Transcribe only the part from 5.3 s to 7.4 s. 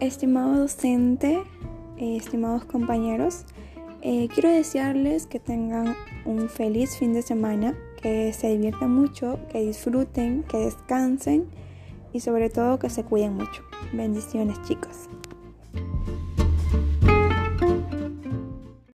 tengan un feliz fin de